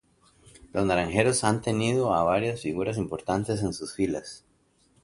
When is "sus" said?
3.71-3.93